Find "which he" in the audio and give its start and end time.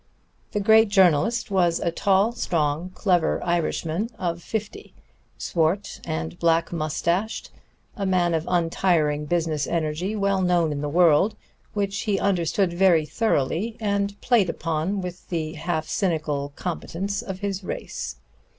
11.75-12.17